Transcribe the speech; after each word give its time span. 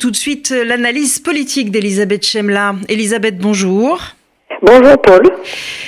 Tout 0.00 0.12
de 0.12 0.16
suite, 0.16 0.50
l'analyse 0.50 1.18
politique 1.18 1.72
d'Elisabeth 1.72 2.24
Chemla. 2.24 2.76
Elisabeth, 2.88 3.36
bonjour. 3.36 4.00
Bonjour 4.60 5.00
Paul. 5.00 5.22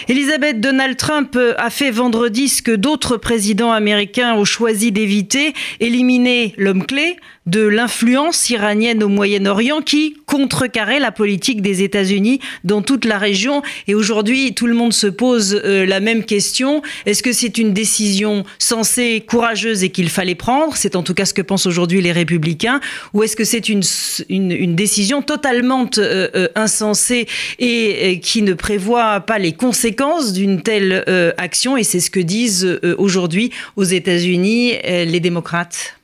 Elisabeth, 0.06 0.60
Donald 0.60 0.96
Trump 0.96 1.36
a 1.56 1.70
fait 1.70 1.90
vendredi 1.90 2.48
ce 2.48 2.62
que 2.62 2.70
d'autres 2.70 3.16
présidents 3.16 3.72
américains 3.72 4.34
ont 4.34 4.44
choisi 4.44 4.92
d'éviter, 4.92 5.54
éliminer 5.80 6.54
l'homme 6.56 6.86
clé, 6.86 7.16
de 7.46 7.66
l'influence 7.66 8.50
iranienne 8.50 9.02
au 9.02 9.08
Moyen-Orient 9.08 9.80
qui 9.80 10.14
contrecarrait 10.26 11.00
la 11.00 11.10
politique 11.10 11.62
des 11.62 11.82
États-Unis 11.82 12.38
dans 12.64 12.82
toute 12.82 13.04
la 13.04 13.18
région. 13.18 13.62
Et 13.88 13.94
aujourd'hui, 13.94 14.54
tout 14.54 14.66
le 14.66 14.74
monde 14.74 14.92
se 14.92 15.08
pose 15.08 15.60
euh, 15.64 15.86
la 15.86 16.00
même 16.00 16.24
question. 16.24 16.82
Est-ce 17.06 17.22
que 17.22 17.32
c'est 17.32 17.58
une 17.58 17.72
décision 17.72 18.44
sensée, 18.58 19.24
courageuse 19.26 19.82
et 19.82 19.90
qu'il 19.90 20.10
fallait 20.10 20.34
prendre? 20.34 20.76
C'est 20.76 20.96
en 20.96 21.02
tout 21.02 21.14
cas 21.14 21.24
ce 21.24 21.34
que 21.34 21.42
pensent 21.42 21.66
aujourd'hui 21.66 22.00
les 22.00 22.12
républicains. 22.12 22.80
Ou 23.14 23.24
est-ce 23.24 23.36
que 23.36 23.44
c'est 23.44 23.68
une, 23.68 23.82
une, 24.28 24.76
décision 24.76 25.22
totalement 25.22 25.88
euh, 25.98 26.28
euh, 26.34 26.48
insensée 26.54 27.26
et, 27.58 28.20
qui 28.20 28.42
ne 28.42 28.52
prévoit 28.60 29.20
pas 29.20 29.38
les 29.38 29.52
conséquences 29.52 30.32
d'une 30.32 30.62
telle 30.62 31.04
action 31.38 31.76
Et 31.76 31.82
c'est 31.82 32.00
ce 32.00 32.10
que 32.10 32.20
disent 32.20 32.80
aujourd'hui 32.98 33.50
aux 33.76 33.84
États-Unis 33.84 34.74
les 34.84 35.20
démocrates. 35.20 36.00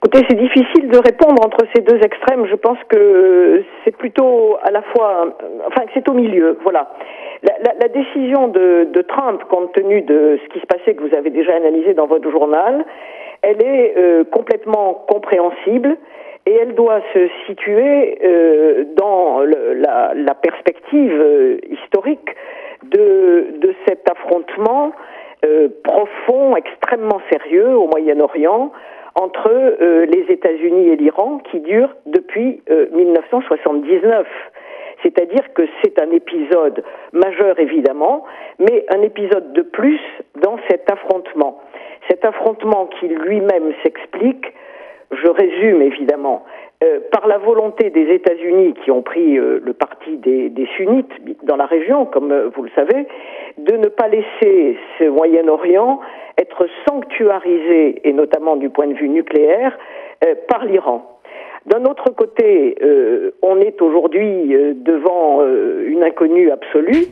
Écoutez, 0.00 0.24
c'est 0.30 0.38
difficile 0.38 0.88
de 0.88 0.98
répondre 0.98 1.44
entre 1.44 1.66
ces 1.74 1.82
deux 1.82 1.98
extrêmes. 2.02 2.46
Je 2.46 2.54
pense 2.54 2.78
que 2.88 3.64
c'est 3.84 3.96
plutôt 3.96 4.56
à 4.62 4.70
la 4.70 4.82
fois, 4.82 5.36
enfin, 5.66 5.82
c'est 5.92 6.08
au 6.08 6.14
milieu. 6.14 6.56
Voilà. 6.62 6.88
La, 7.42 7.88
décision 7.88 8.48
de, 8.48 9.02
Trump, 9.08 9.42
compte 9.50 9.72
tenu 9.72 10.02
de 10.02 10.38
ce 10.42 10.48
qui 10.52 10.60
se 10.60 10.66
passait 10.66 10.94
que 10.94 11.02
vous 11.02 11.14
avez 11.14 11.30
déjà 11.30 11.54
analysé 11.54 11.94
dans 11.94 12.06
votre 12.06 12.30
journal, 12.30 12.84
elle 13.42 13.62
est 13.62 13.94
euh, 13.96 14.24
complètement 14.24 15.04
compréhensible 15.08 15.96
et 16.46 16.54
elle 16.54 16.74
doit 16.74 17.00
se 17.12 17.28
situer 17.46 18.18
euh, 18.24 18.84
dans 18.96 19.40
la, 19.40 20.34
perspective 20.34 21.12
euh, 21.12 21.58
historique 21.70 22.34
de, 22.84 23.74
cet 23.86 24.08
affrontement 24.10 24.92
profond, 25.84 26.56
extrêmement 26.56 27.20
sérieux 27.30 27.76
au 27.76 27.86
Moyen-Orient 27.86 28.72
entre 29.18 29.50
euh, 29.50 30.06
les 30.06 30.32
États-Unis 30.32 30.88
et 30.88 30.96
l'Iran 30.96 31.40
qui 31.50 31.60
dure 31.60 31.90
depuis 32.06 32.62
1979. 32.92 34.20
Euh, 34.20 34.22
C'est-à-dire 35.02 35.52
que 35.54 35.62
c'est 35.82 36.00
un 36.00 36.10
épisode 36.10 36.84
majeur 37.12 37.58
évidemment, 37.58 38.24
mais 38.58 38.84
un 38.94 39.02
épisode 39.02 39.52
de 39.52 39.62
plus 39.62 40.00
dans 40.42 40.56
cet 40.68 40.90
affrontement. 40.90 41.60
Cet 42.08 42.24
affrontement 42.24 42.86
qui 42.98 43.08
lui-même 43.08 43.72
s'explique, 43.82 44.47
résume 45.58 45.82
évidemment, 45.82 46.44
euh, 46.84 47.00
par 47.10 47.26
la 47.26 47.38
volonté 47.38 47.90
des 47.90 48.14
États-Unis 48.14 48.74
qui 48.84 48.90
ont 48.90 49.02
pris 49.02 49.34
le 49.34 49.72
parti 49.72 50.16
des, 50.16 50.68
sunnites 50.76 51.12
dans 51.44 51.56
la 51.56 51.66
région, 51.66 52.06
comme 52.06 52.32
vous 52.54 52.62
le 52.62 52.70
savez, 52.74 53.06
de 53.58 53.76
ne 53.76 53.88
pas 53.88 54.08
laisser 54.08 54.76
ce 54.98 55.04
Moyen-Orient 55.04 56.00
être 56.38 56.66
sanctuarisé, 56.88 58.00
et 58.08 58.12
notamment 58.12 58.56
du 58.56 58.70
point 58.70 58.86
de 58.86 58.94
vue 58.94 59.08
nucléaire, 59.08 59.76
euh, 60.24 60.34
par 60.48 60.64
l'Iran. 60.64 61.20
D'un 61.66 61.84
autre 61.84 62.10
côté, 62.14 62.76
euh, 62.82 63.32
on 63.42 63.60
est 63.60 63.82
aujourd'hui 63.82 64.54
euh, 64.54 64.72
devant 64.74 65.42
une 65.44 66.02
inconnue 66.02 66.50
absolue. 66.50 67.06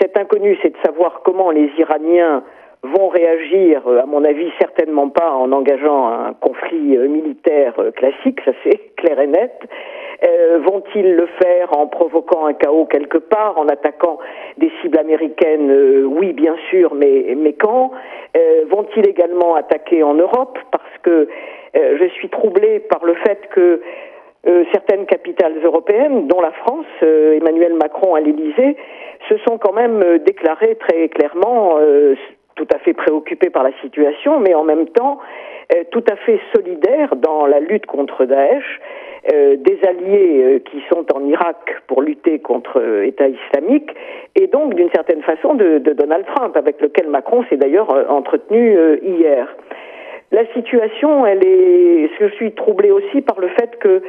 Cette 0.00 0.18
inconnue, 0.18 0.56
c'est 0.62 0.70
de 0.70 0.76
savoir 0.84 1.22
comment 1.24 1.50
les 1.50 1.70
Iraniens 1.78 2.44
vont 2.82 3.08
réagir, 3.08 3.86
à 3.86 4.06
mon 4.06 4.24
avis, 4.24 4.50
certainement 4.58 5.08
pas 5.10 5.32
en 5.32 5.52
engageant 5.52 6.08
un 6.08 6.32
conflit 6.32 6.96
militaire 6.96 7.74
classique, 7.96 8.40
ça 8.44 8.52
c'est 8.64 8.94
clair 8.96 9.20
et 9.20 9.26
net. 9.26 9.52
Euh, 10.22 10.58
vont-ils 10.58 11.14
le 11.14 11.26
faire 11.42 11.76
en 11.76 11.86
provoquant 11.86 12.44
un 12.44 12.52
chaos 12.52 12.84
quelque 12.84 13.16
part, 13.16 13.56
en 13.56 13.68
attaquant 13.68 14.18
des 14.58 14.70
cibles 14.80 14.98
américaines 14.98 15.70
euh, 15.70 16.04
Oui, 16.04 16.34
bien 16.34 16.56
sûr, 16.68 16.94
mais, 16.94 17.34
mais 17.36 17.54
quand? 17.54 17.92
Euh, 18.36 18.64
Vont-ils 18.68 19.08
également 19.08 19.54
attaquer 19.54 20.02
en 20.02 20.14
Europe? 20.14 20.58
Parce 20.70 20.98
que 21.02 21.28
je 21.72 22.08
suis 22.14 22.28
troublé 22.28 22.80
par 22.80 23.04
le 23.04 23.14
fait 23.14 23.48
que 23.54 23.80
certaines 24.72 25.06
capitales 25.06 25.54
européennes, 25.62 26.26
dont 26.26 26.40
la 26.40 26.50
France, 26.50 26.86
Emmanuel 27.02 27.74
Macron 27.74 28.16
à 28.16 28.20
l'Élysée, 28.20 28.76
se 29.28 29.36
sont 29.38 29.56
quand 29.58 29.72
même 29.72 30.18
déclarées 30.18 30.76
très 30.76 31.08
clairement 31.08 31.78
tout 32.60 32.76
à 32.76 32.78
fait 32.80 32.92
préoccupées 32.92 33.48
par 33.48 33.62
la 33.62 33.72
situation, 33.80 34.38
mais 34.38 34.54
en 34.54 34.64
même 34.64 34.86
temps 34.88 35.18
tout 35.92 36.04
à 36.10 36.16
fait 36.16 36.40
solidaires 36.52 37.14
dans 37.14 37.46
la 37.46 37.60
lutte 37.60 37.86
contre 37.86 38.24
Daesh 38.24 38.80
euh, 39.34 39.56
des 39.56 39.78
alliés 39.86 40.40
euh, 40.42 40.58
qui 40.60 40.82
sont 40.90 41.04
en 41.14 41.22
Irak 41.26 41.82
pour 41.88 42.00
lutter 42.00 42.38
contre 42.38 42.80
euh, 42.80 43.04
État 43.04 43.28
islamique, 43.28 43.90
et 44.34 44.46
donc 44.46 44.74
d'une 44.74 44.88
certaine 44.94 45.20
façon 45.20 45.52
de, 45.52 45.78
Donald 45.78 46.24
Trump, 46.34 46.56
avec 46.56 46.80
lequel 46.80 47.06
Macron 47.10 47.44
s'est 47.50 47.58
d'ailleurs 47.58 47.90
entretenu 48.10 48.74
hier. 49.02 49.54
La 50.32 50.46
situation, 50.54 51.26
elle 51.26 51.44
est. 51.44 52.08
Je 52.18 52.28
suis 52.36 52.52
troublé 52.52 52.90
aussi 52.90 53.20
par 53.20 53.38
le 53.40 53.48
fait 53.48 53.78
que 53.78 54.00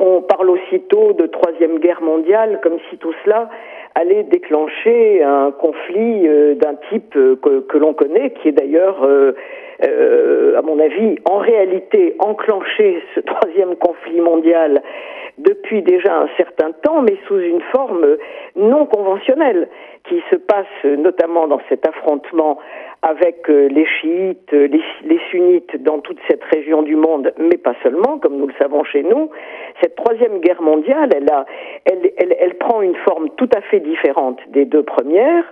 on 0.00 0.22
parle 0.22 0.50
aussitôt 0.50 1.12
de 1.12 1.26
troisième 1.26 1.78
guerre 1.78 2.02
mondiale, 2.02 2.60
comme 2.62 2.78
si 2.90 2.96
tout 2.96 3.14
cela 3.24 3.48
allait 3.94 4.22
déclencher 4.24 5.22
un 5.22 5.50
conflit 5.50 6.28
d'un 6.56 6.74
type 6.90 7.12
que, 7.12 7.60
que 7.60 7.78
l'on 7.78 7.92
connaît, 7.92 8.30
qui 8.30 8.48
est 8.48 8.52
d'ailleurs 8.52 9.04
euh, 9.82 10.58
à 10.58 10.62
mon 10.62 10.78
avis, 10.78 11.16
en 11.24 11.38
réalité 11.38 12.14
enclenché 12.18 13.02
ce 13.14 13.20
troisième 13.20 13.76
conflit 13.76 14.20
mondial 14.20 14.82
depuis 15.42 15.82
déjà 15.82 16.14
un 16.14 16.28
certain 16.36 16.72
temps, 16.82 17.02
mais 17.02 17.16
sous 17.26 17.38
une 17.38 17.62
forme 17.72 18.16
non 18.56 18.86
conventionnelle, 18.86 19.68
qui 20.04 20.22
se 20.30 20.36
passe 20.36 20.84
notamment 20.84 21.46
dans 21.46 21.60
cet 21.68 21.86
affrontement 21.86 22.58
avec 23.02 23.48
euh, 23.48 23.68
les 23.68 23.86
chiites, 23.86 24.52
les, 24.52 24.82
les, 25.04 25.20
sunnites 25.30 25.82
dans 25.82 26.00
toute 26.00 26.18
cette 26.28 26.42
région 26.44 26.82
du 26.82 26.96
monde, 26.96 27.32
mais 27.38 27.56
pas 27.56 27.74
seulement, 27.82 28.18
comme 28.18 28.36
nous 28.36 28.46
le 28.46 28.54
savons 28.58 28.84
chez 28.84 29.02
nous. 29.02 29.30
Cette 29.80 29.96
troisième 29.96 30.40
guerre 30.40 30.60
mondiale, 30.60 31.10
elle, 31.14 32.54
prend 32.56 32.82
une 32.82 32.96
forme 32.96 33.30
tout 33.36 33.48
à 33.56 33.60
fait 33.62 33.80
différente 33.80 34.38
des 34.48 34.64
deux 34.64 34.82
premières, 34.82 35.44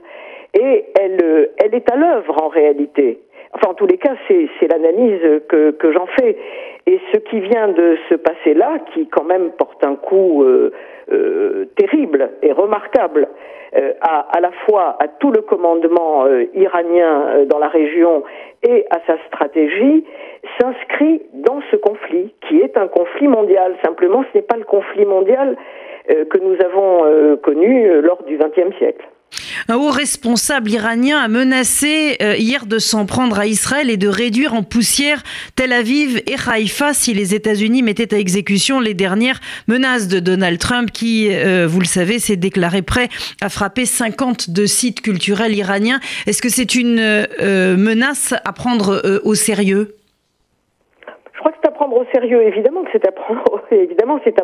et 0.55 0.85
elle, 0.99 1.19
euh, 1.23 1.47
est 1.59 1.91
à 1.91 1.97
l'œuvre 1.97 2.43
en 2.43 2.49
réalité. 2.49 3.21
Enfin, 3.55 3.71
en 3.71 3.75
tous 3.75 3.87
les 3.87 3.97
cas, 3.97 4.15
c'est 4.29 4.69
l'analyse 4.71 5.43
que 5.49 5.93
j'en 5.93 6.07
fais. 6.19 6.37
Et 6.87 7.01
ce 7.13 7.19
qui 7.19 7.41
vient 7.41 7.69
de 7.69 7.97
se 8.09 8.15
passer 8.15 8.55
là, 8.55 8.79
qui 8.93 9.09
quand 9.09 9.25
même 9.25 9.51
porte 9.53 9.83
un 9.85 9.97
coup 9.97 10.43
euh, 10.43 10.73
euh, 11.13 11.67
terrible 11.77 12.31
et 12.43 12.53
remarquable 12.53 13.29
euh, 13.77 13.93
à, 14.01 14.27
à 14.37 14.41
la 14.41 14.51
fois 14.67 14.97
à 15.01 15.09
tout 15.09 15.31
le 15.31 15.43
commandement 15.43 16.27
iranien 16.55 17.45
dans 17.47 17.59
la 17.59 17.69
région 17.69 18.25
et 18.67 18.87
à 18.91 18.99
sa 19.07 19.19
stratégie, 19.27 20.05
s'inscrit 20.59 21.23
dans 21.35 21.61
ce 21.71 21.77
conflit, 21.77 22.35
qui 22.49 22.61
est 22.61 22.77
un 22.77 22.89
conflit 22.89 23.29
mondial. 23.29 23.77
Simplement, 23.85 24.25
ce 24.33 24.39
n'est 24.39 24.45
pas 24.45 24.57
le 24.57 24.65
conflit 24.65 25.05
mondial 25.05 25.57
que 26.09 26.39
nous 26.39 26.57
avons 26.65 27.37
connu 27.43 28.01
lors 28.01 28.23
du 28.23 28.39
XXe 28.39 28.75
siècle. 28.79 29.07
Un 29.71 29.77
haut 29.77 29.91
responsable 29.91 30.71
iranien 30.71 31.19
a 31.19 31.29
menacé 31.29 32.17
euh, 32.23 32.37
hier 32.37 32.65
de 32.65 32.79
s'en 32.79 33.05
prendre 33.05 33.39
à 33.39 33.47
Israël 33.47 33.91
et 33.91 33.99
de 33.99 34.09
réduire 34.09 34.55
en 34.55 34.63
poussière 34.63 35.23
Tel 35.57 35.75
Aviv 35.75 36.23
et 36.27 36.37
Haïfa 36.47 36.95
si 36.95 37.13
les 37.13 37.35
États-Unis 37.35 37.83
mettaient 37.83 38.15
à 38.15 38.19
exécution 38.19 38.81
les 38.81 38.95
dernières 38.95 39.41
menaces 39.67 40.09
de 40.09 40.21
Donald 40.21 40.59
Trump 40.59 40.91
qui, 40.91 41.29
euh, 41.31 41.67
vous 41.69 41.81
le 41.81 41.87
savez, 41.87 42.19
s'est 42.19 42.37
déclaré 42.37 42.81
prêt 42.81 43.11
à 43.43 43.51
frapper 43.51 43.85
50 43.85 44.49
de 44.49 44.65
sites 44.65 45.03
culturels 45.03 45.55
iraniens. 45.55 46.01
Est-ce 46.27 46.41
que 46.41 46.49
c'est 46.49 46.75
une 46.75 46.99
euh, 46.99 47.77
menace 47.77 48.33
à 48.47 48.55
prendre 48.55 49.21
au 49.25 49.35
sérieux 49.35 49.97
je 51.35 51.41
crois 51.41 51.53
que 51.53 51.59
c'est 51.63 51.69
à 51.69 51.73
prendre 51.89 52.03
au 52.03 52.05
sérieux, 52.13 52.43
évidemment 52.43 52.83
que 52.83 52.91
c'est 52.93 53.07
à 53.07 53.13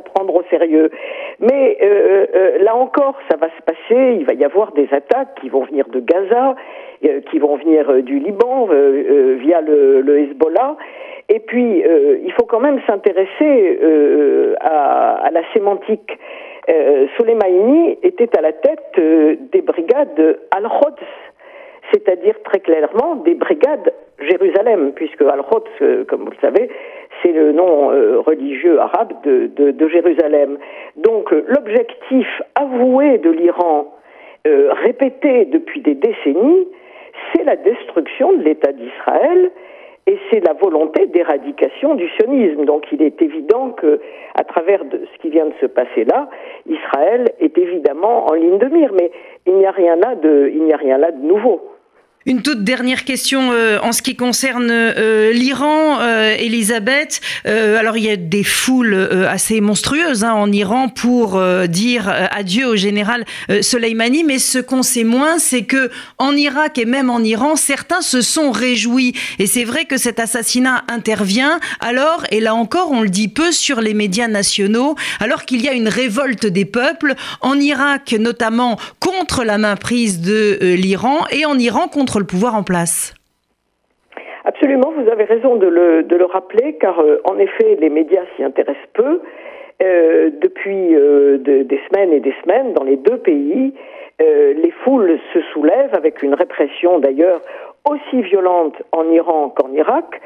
prendre, 0.00 0.34
au 0.34 0.42
sérieux. 0.50 0.90
Mais 1.40 1.78
euh, 1.82 2.26
euh, 2.34 2.58
là 2.58 2.74
encore, 2.76 3.16
ça 3.30 3.36
va 3.36 3.48
se 3.48 3.62
passer. 3.62 4.16
Il 4.18 4.24
va 4.24 4.34
y 4.34 4.44
avoir 4.44 4.72
des 4.72 4.88
attaques 4.92 5.34
qui 5.40 5.48
vont 5.48 5.64
venir 5.64 5.86
de 5.88 6.00
Gaza, 6.00 6.54
euh, 7.04 7.20
qui 7.30 7.38
vont 7.38 7.56
venir 7.56 8.02
du 8.02 8.18
Liban 8.18 8.66
via 8.66 9.60
le, 9.60 10.18
Hezbollah. 10.18 10.76
Et 11.28 11.40
puis, 11.40 11.82
il 11.82 12.32
faut 12.32 12.44
quand 12.44 12.60
même 12.60 12.80
s'intéresser 12.86 13.78
à, 14.60 15.30
la 15.32 15.40
sémantique. 15.54 16.18
Soleimani 17.16 17.98
était 18.02 18.36
à 18.36 18.42
la 18.42 18.52
tête 18.52 19.00
des 19.52 19.62
brigades 19.62 20.38
Al-Quds 20.50 21.04
c'est-à-dire 21.92 22.34
très 22.44 22.60
clairement 22.60 23.16
des 23.16 23.34
brigades 23.34 23.92
Jérusalem, 24.18 24.92
puisque 24.94 25.22
Al-Quds, 25.22 25.64
euh, 25.82 26.04
comme 26.04 26.24
vous 26.24 26.30
le 26.30 26.36
savez, 26.40 26.70
c'est 27.24 27.32
le 27.32 27.52
nom 27.52 27.90
euh, 27.90 28.20
religieux 28.20 28.78
arabe 28.80 29.12
de, 29.24 29.88
Jérusalem. 29.88 30.58
Donc 30.96 31.32
euh, 31.32 31.44
l'objectif 31.48 32.26
avoué 32.54 33.18
de 33.18 33.30
l'Iran, 33.30 33.90
répété 34.46 35.46
depuis 35.46 35.80
des 35.80 35.94
décennies, 35.94 36.68
c'est 37.32 37.44
la 37.44 37.56
destruction 37.56 38.32
de 38.34 38.42
l'État 38.42 38.72
d'Israël 38.72 39.50
et 40.06 40.18
c'est 40.30 40.40
la 40.46 40.52
volonté 40.52 41.06
d'éradication 41.06 41.94
du 41.94 42.08
sionisme. 42.10 42.66
Donc 42.66 42.84
il 42.92 43.02
est 43.02 43.22
évident 43.22 43.70
que, 43.70 44.00
à 44.34 44.44
travers 44.44 44.80
ce 44.90 45.22
qui 45.22 45.30
vient 45.30 45.46
de 45.46 45.54
se 45.60 45.66
passer 45.66 46.04
là, 46.04 46.28
Israël 46.66 47.32
est 47.40 47.56
évidemment 47.56 48.26
en 48.26 48.34
ligne 48.34 48.58
de 48.58 48.66
mire. 48.66 48.92
Mais 48.92 49.10
il 49.46 49.54
n'y 49.54 49.66
a 49.66 49.70
rien 49.70 49.96
là 49.96 50.14
de 50.14 51.22
nouveau. 51.22 51.73
Une 52.26 52.40
toute 52.40 52.64
dernière 52.64 53.04
question 53.04 53.52
euh, 53.52 53.78
en 53.82 53.92
ce 53.92 54.00
qui 54.00 54.16
concerne 54.16 54.68
euh, 54.70 55.30
l'Iran, 55.32 56.00
euh, 56.00 56.34
Elisabeth. 56.38 57.20
alors 57.44 57.98
il 57.98 58.04
y 58.04 58.08
a 58.08 58.16
des 58.16 58.44
foules 58.44 58.94
assez 59.28 59.60
monstrueuses 59.60 60.24
hein, 60.24 60.32
en 60.32 60.50
Iran 60.50 60.88
pour 60.88 61.40
dire 61.68 62.08
adieu 62.30 62.66
au 62.66 62.76
général 62.76 63.24
Soleimani, 63.60 64.24
mais 64.24 64.38
ce 64.38 64.58
qu'on 64.58 64.82
sait 64.82 65.04
moins, 65.04 65.38
c'est 65.38 65.64
que 65.64 65.90
en 66.18 66.34
Irak 66.34 66.78
et 66.78 66.86
même 66.86 67.10
en 67.10 67.20
Iran, 67.20 67.56
certains 67.56 68.00
se 68.00 68.22
sont 68.22 68.50
réjouis. 68.50 69.14
Et 69.38 69.46
c'est 69.46 69.64
vrai 69.64 69.84
que 69.84 69.98
cet 69.98 70.18
assassinat 70.18 70.84
intervient 70.88 71.60
alors, 71.80 72.24
et 72.30 72.40
là 72.40 72.54
encore, 72.54 72.90
on 72.90 73.02
le 73.02 73.10
dit 73.10 73.28
peu 73.28 73.52
sur 73.52 73.80
les 73.80 73.94
médias 73.94 74.28
nationaux, 74.28 74.94
alors 75.20 75.44
qu'il 75.44 75.62
y 75.62 75.68
a 75.68 75.72
une 75.72 75.88
révolte 75.88 76.46
des 76.46 76.64
peuples 76.64 77.14
en 77.42 77.58
Irak, 77.60 78.14
notamment 78.18 78.78
contre 79.00 79.44
la 79.44 79.58
main 79.58 79.76
prise 79.76 80.20
de 80.20 80.58
l'Iran, 80.62 81.26
et 81.30 81.44
en 81.44 81.58
Iran 81.58 81.88
contre 81.88 82.13
le 82.20 82.26
pouvoir 82.26 82.54
en 82.54 82.62
place. 82.62 83.14
Absolument, 84.44 84.92
vous 84.96 85.10
avez 85.10 85.24
raison 85.24 85.56
de 85.56 85.66
le, 85.66 86.24
rappeler, 86.24 86.74
car 86.74 87.00
euh, 87.00 87.20
en 87.24 87.38
effet, 87.38 87.76
les 87.80 87.88
médias 87.88 88.24
s'y 88.36 88.44
intéressent 88.44 88.88
peu. 88.92 89.20
Euh, 89.82 90.30
depuis 90.40 90.94
euh, 90.94 91.38
des 91.38 91.80
semaines 91.88 92.12
et 92.12 92.20
des 92.20 92.34
semaines, 92.42 92.74
dans 92.74 92.84
les 92.84 92.96
deux 92.96 93.18
pays, 93.18 93.74
les 94.20 94.70
foules 94.84 95.18
se 95.32 95.40
soulèvent 95.52 95.94
avec 95.94 96.22
une 96.22 96.34
répression 96.34 97.00
d'ailleurs 97.00 97.40
aussi 97.88 98.22
violente 98.22 98.74
en 98.92 99.10
Iran 99.10 99.50
qu'en 99.50 99.72
Irak 99.72 100.20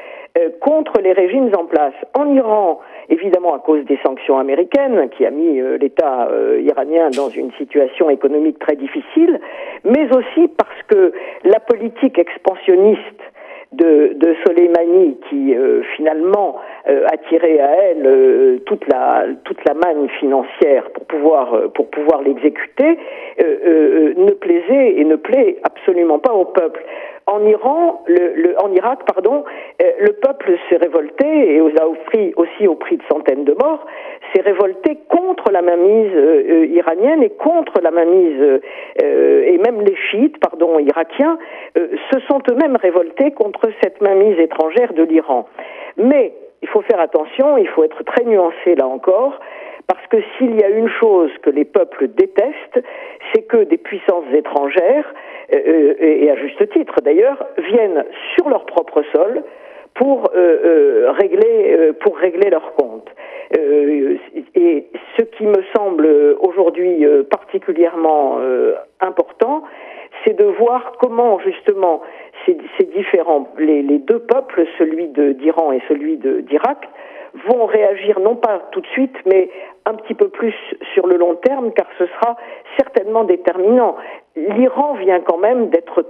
contre 0.61 1.01
les 1.01 1.13
régimes 1.13 1.51
en 1.57 1.65
place. 1.65 1.95
En 2.15 2.33
Iran, 2.35 2.81
évidemment 3.09 3.55
à 3.55 3.59
cause 3.59 3.85
des 3.87 3.99
sanctions 4.05 4.39
américaines, 4.39 5.09
qui 5.11 5.25
a 5.25 5.31
mis 5.31 5.61
euh, 5.61 5.79
l'État 5.79 6.29
euh, 6.31 6.61
iranien 6.63 7.11
dans 7.11 7.29
une 7.29 7.53
situation 7.53 8.11
économique 8.11 8.59
très 8.59 8.77
difficile, 8.77 9.41
mais 9.85 10.07
aussi 10.15 10.49
parce 10.49 10.83
que 10.89 11.13
la 11.45 11.61
politique 11.61 12.19
expansionniste 12.19 13.03
de, 13.73 14.15
de 14.15 14.35
Soleimani 14.47 15.19
qui 15.29 15.55
euh, 15.55 15.83
finalement 15.95 16.57
a 16.87 17.19
tiré 17.29 17.61
à 17.61 17.71
elle 17.83 18.61
toute 18.65 18.87
la 18.91 19.27
toute 19.45 19.59
la 19.69 19.75
manne 19.75 20.09
financière 20.19 20.89
pour 20.93 21.05
pouvoir 21.05 21.71
pour 21.75 21.91
pouvoir 21.91 22.23
l'exécuter 22.23 22.99
ne 23.39 24.33
plaisait 24.33 24.95
et 24.99 25.05
ne 25.05 25.17
plaît 25.17 25.59
absolument 25.65 26.19
pas 26.19 26.33
au 26.33 26.47
peuple 26.47 26.83
en 27.29 27.45
Iran, 27.47 28.03
le, 28.07 28.55
en 28.59 28.73
Irak, 28.73 29.01
pardon, 29.07 29.45
euh, 29.83 29.91
le 30.01 30.13
peuple 30.15 30.57
s'est 30.69 30.79
révolté 30.79 31.27
et 31.27 31.61
a 31.61 31.87
aussi 31.87 32.67
au 32.67 32.75
prix 32.75 32.97
de 32.97 33.03
centaines 33.11 33.45
de 33.45 33.53
morts, 33.53 33.85
s'est 34.35 34.41
révolté 34.41 34.99
contre 35.09 35.53
la 35.53 35.61
mainmise 35.61 36.13
euh, 36.15 36.43
euh, 36.49 36.67
iranienne 36.67 37.23
et 37.23 37.31
contre 37.31 37.81
la 37.83 37.91
mainmise 37.91 38.61
et 39.01 39.59
même 39.59 39.83
les 39.83 39.97
chiites, 40.11 40.39
pardon, 40.41 40.79
irakiens, 40.79 41.39
se 41.77 42.21
sont 42.29 42.41
eux-mêmes 42.51 42.77
révoltés 42.77 43.33
contre 43.33 43.69
cette 43.83 44.01
mainmise 44.01 44.39
étrangère 44.39 44.93
de 44.93 45.03
l'Iran. 45.03 45.47
Mais 45.97 46.33
il 46.63 46.69
faut 46.69 46.83
faire 46.83 47.01
attention, 47.01 47.59
il 47.59 47.69
faut 47.69 47.85
être 47.85 48.03
très 48.05 48.25
nuancé 48.25 48.75
là 48.77 48.87
encore. 48.87 49.39
Parce 49.89 50.07
que 50.09 50.19
s'il 50.37 50.55
y 50.61 50.63
a 50.63 50.69
une 50.69 50.91
chose 51.01 51.31
que 51.43 51.49
les 51.49 51.65
peuples 51.65 52.09
détestent, 52.09 52.85
c'est 53.33 53.43
que 53.43 53.65
des 53.65 53.79
puissances 53.79 54.31
étrangères, 54.35 55.15
euh, 55.55 55.95
et 55.99 56.31
à 56.31 56.37
juste 56.37 56.69
titre 56.71 56.97
d'ailleurs, 57.03 57.43
viennent 57.57 58.05
sur 58.35 58.51
leur 58.51 58.67
propre 58.67 59.03
sol 59.13 59.43
pour 59.95 60.31
euh, 60.37 61.09
euh, 61.09 61.13
régler 61.13 62.51
leurs 62.51 62.75
comptes. 62.75 63.11
et 64.55 64.87
ce 65.19 65.25
qui 65.25 65.47
me 65.47 65.63
semble 65.75 66.07
aujourd'hui 66.41 67.07
particulièrement 67.31 68.39
important, 69.01 69.63
c'est 70.25 70.37
de 70.37 70.45
voir 70.45 70.93
comment 71.01 71.39
justement 71.41 72.03
ces, 72.45 72.55
différents 72.85 73.49
les, 73.59 73.83
deux 73.83 74.19
peuples, 74.19 74.67
celui 74.79 75.09
d'Iran 75.09 75.73
et 75.73 75.81
celui 75.89 76.19
d'Irak, 76.19 76.89
vont 77.47 77.67
réagir 77.67 78.21
non 78.21 78.37
pas 78.37 78.69
tout 78.73 78.81
de 78.81 78.87
suite, 78.89 79.17
mais 79.27 79.51
un 79.87 79.95
petit 79.95 80.15
peu 80.15 80.29
plus 80.29 80.55
sur 80.95 81.07
le 81.07 81.17
long 81.17 81.35
terme, 81.37 81.73
car 81.73 81.87
ce 81.99 82.07
sera 82.07 82.37
certainement 82.77 83.25
déterminant. 83.25 83.97
L'Iran 84.37 84.95
vient 84.95 85.21
quand 85.21 85.39
même 85.39 85.71
d'être 85.71 86.05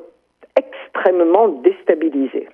extrêmement 0.57 1.49
déstabilisé. 1.49 2.49